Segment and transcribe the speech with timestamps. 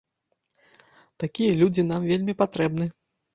[1.23, 2.89] Такія людзі нам вельмі патрэбны.